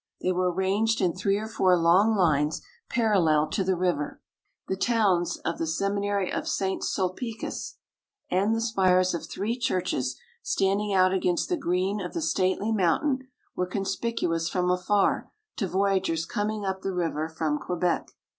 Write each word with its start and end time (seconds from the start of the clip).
They 0.19 0.31
were 0.31 0.51
arranged 0.51 0.99
in 0.99 1.13
three 1.13 1.37
or 1.37 1.45
four 1.47 1.77
long 1.77 2.15
lines 2.15 2.63
parallel 2.89 3.47
to 3.49 3.63
the 3.63 3.75
river. 3.75 4.19
The 4.67 4.75
towers 4.75 5.37
of 5.45 5.59
the 5.59 5.67
Seminary 5.67 6.31
of 6.33 6.47
St. 6.47 6.83
Sulpicius 6.83 7.77
and 8.27 8.55
the 8.55 8.61
spires 8.61 9.13
of 9.13 9.27
three 9.27 9.55
churches, 9.59 10.17
standing 10.41 10.91
out 10.91 11.13
against 11.13 11.49
the 11.49 11.55
green 11.55 12.01
of 12.01 12.15
the 12.15 12.21
stately 12.23 12.71
mountain, 12.71 13.27
were 13.55 13.67
conspicuous 13.67 14.49
from 14.49 14.71
afar 14.71 15.29
to 15.57 15.67
voyagers 15.67 16.25
coming 16.25 16.65
up 16.65 16.81
the 16.81 16.93
river 16.95 17.29
from 17.29 17.59
Quebec. 17.59 18.09